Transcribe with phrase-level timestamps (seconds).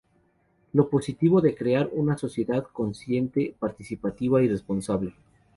[0.73, 5.13] Lo positivo crear una sociedad consciente, participativa y responsable.